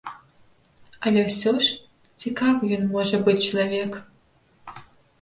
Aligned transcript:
Але 1.09 1.21
ўсё 1.27 1.53
ж 1.67 1.77
цікавы 2.25 2.73
ён 2.81 2.91
можа 2.97 3.23
быць 3.31 3.39
чалавек. 3.47 3.91